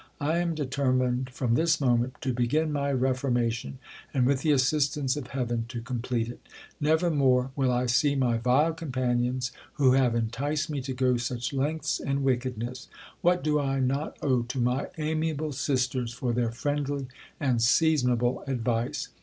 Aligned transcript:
I 0.19 0.39
am 0.39 0.55
determined 0.55 1.29
from 1.29 1.53
this 1.53 1.79
moment 1.79 2.15
to 2.21 2.33
begin 2.33 2.71
my 2.73 2.91
reformation, 2.91 3.77
and, 4.15 4.25
with 4.25 4.41
the 4.41 4.51
assistance 4.51 5.15
of 5.15 5.27
Heaven, 5.27 5.65
to 5.67 5.79
complete 5.79 6.27
it. 6.27 6.39
Never 6.79 7.11
more 7.11 7.51
will 7.55 7.71
I 7.71 7.85
see 7.85 8.15
my 8.15 8.39
vile 8.39 8.73
companions, 8.73 9.51
who 9.73 9.91
have 9.91 10.15
enticed 10.15 10.71
me 10.71 10.81
to 10.81 10.95
go 10.95 11.17
such 11.17 11.53
lengths 11.53 11.99
in 11.99 12.23
wickedness. 12.23 12.87
What 13.21 13.43
do 13.43 13.59
I 13.59 13.79
not 13.79 14.17
owe 14.23 14.41
to 14.41 14.59
my 14.59 14.87
amiable 14.97 15.51
sisters 15.51 16.11
for 16.11 16.33
their 16.33 16.49
friendly 16.51 17.05
and 17.39 17.61
seasonable 17.61 18.43
advice 18.47 19.09